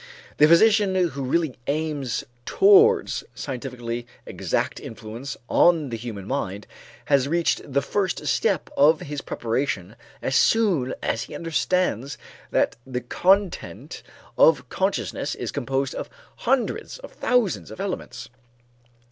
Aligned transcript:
The 0.37 0.47
physician 0.47 0.95
who 0.95 1.23
really 1.23 1.55
aims 1.67 2.23
towards 2.47 3.23
scientifically 3.35 4.07
exact 4.25 4.79
influence 4.79 5.37
on 5.47 5.89
the 5.89 5.95
human 5.95 6.25
mind 6.25 6.65
has 7.05 7.27
reached 7.27 7.61
the 7.71 7.83
first 7.83 8.25
step 8.25 8.71
of 8.75 9.01
his 9.01 9.21
preparation 9.21 9.95
as 10.19 10.35
soon 10.35 10.95
as 11.03 11.25
he 11.25 11.35
understands 11.35 12.17
that 12.49 12.77
the 12.83 13.01
content 13.01 14.01
of 14.39 14.69
consciousness 14.69 15.35
is 15.35 15.51
composed 15.51 15.93
of 15.93 16.09
hundreds 16.37 16.97
of 16.97 17.11
thousands 17.11 17.69
of 17.69 17.79
elements. 17.79 18.27